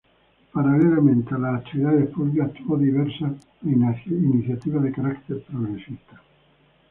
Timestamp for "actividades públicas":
1.61-2.51